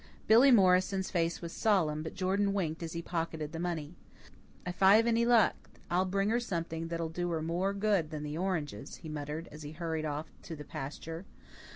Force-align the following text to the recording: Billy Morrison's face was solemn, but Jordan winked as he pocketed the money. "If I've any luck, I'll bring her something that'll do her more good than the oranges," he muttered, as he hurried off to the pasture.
Billy 0.25 0.49
Morrison's 0.49 1.11
face 1.11 1.41
was 1.43 1.53
solemn, 1.53 2.01
but 2.01 2.15
Jordan 2.15 2.53
winked 2.53 2.81
as 2.81 2.93
he 2.93 3.03
pocketed 3.03 3.51
the 3.51 3.59
money. 3.59 3.93
"If 4.65 4.81
I've 4.81 5.05
any 5.05 5.27
luck, 5.27 5.53
I'll 5.91 6.05
bring 6.05 6.29
her 6.29 6.39
something 6.39 6.87
that'll 6.87 7.09
do 7.09 7.29
her 7.29 7.41
more 7.43 7.71
good 7.71 8.09
than 8.09 8.23
the 8.23 8.35
oranges," 8.35 8.95
he 8.95 9.09
muttered, 9.09 9.47
as 9.51 9.61
he 9.61 9.73
hurried 9.73 10.05
off 10.05 10.25
to 10.41 10.55
the 10.55 10.65
pasture. 10.65 11.25